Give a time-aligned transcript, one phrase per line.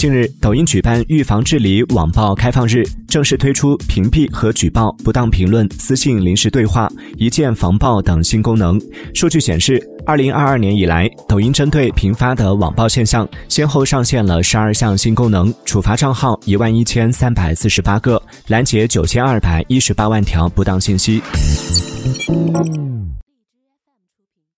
[0.00, 8.80] 近日，抖音举办预防治理网暴开放日，正式推出屏蔽和举报不当评论、私信临时对话、一键防暴等新功能。
[9.14, 21.20] 数据显示，二零二二年以来，抖音针对频发的网暴现象，先后上线了十二项新功能，处罚账号一万一千三百四十八个，拦截九千二百一十八万条不当信息。